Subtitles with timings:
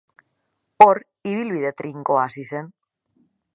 [0.85, 1.01] Hor
[1.33, 2.75] ibilbide trinkoa hasi zen.